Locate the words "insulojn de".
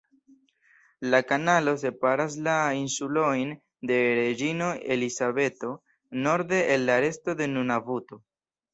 2.79-4.01